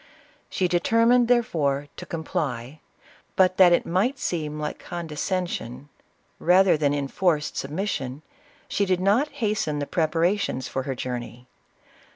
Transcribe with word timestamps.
She 0.49 0.67
determined, 0.67 1.27
there 1.27 1.43
fore, 1.43 1.85
to 1.97 2.07
comply; 2.07 2.79
but 3.35 3.57
that 3.57 3.71
it 3.71 3.85
might 3.85 4.17
seem 4.17 4.59
like 4.59 4.79
condescen 4.83 5.47
sion, 5.47 5.89
rather 6.39 6.75
that 6.75 6.91
enforced 6.91 7.55
submission, 7.55 8.23
she 8.67 8.85
did 8.87 8.99
not 8.99 9.27
has 9.27 9.63
ten 9.65 9.77
the 9.77 9.85
preparations 9.85 10.67
for 10.67 10.81
her 10.89 10.95
journey. 10.95 11.45